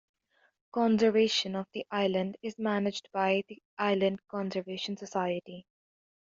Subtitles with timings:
[0.71, 5.67] Conservation of the island is managed by the Island Conservation Society.